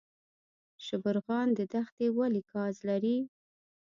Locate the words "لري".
2.89-3.17